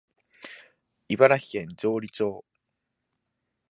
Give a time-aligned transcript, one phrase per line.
[1.09, 2.43] 茨城県城里町